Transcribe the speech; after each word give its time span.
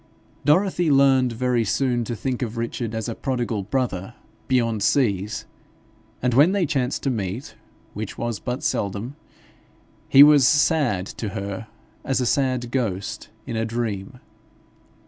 Dorothy 0.43 0.89
learned 0.89 1.31
very 1.31 1.63
soon 1.63 2.03
to 2.05 2.15
think 2.15 2.41
of 2.41 2.57
Richard 2.57 2.95
as 2.95 3.07
a 3.07 3.13
prodigal 3.13 3.61
brother 3.61 4.15
beyond 4.47 4.81
seas, 4.81 5.45
and 6.23 6.33
when 6.33 6.53
they 6.53 6.65
chanced 6.65 7.03
to 7.03 7.11
meet, 7.11 7.53
which 7.93 8.17
was 8.17 8.39
but 8.39 8.63
seldom, 8.63 9.15
he 10.09 10.23
was 10.23 10.43
to 10.69 11.29
her 11.35 11.67
as 12.03 12.19
a 12.19 12.25
sad 12.25 12.71
ghost 12.71 13.29
in 13.45 13.55
a 13.55 13.63
dream. 13.63 14.17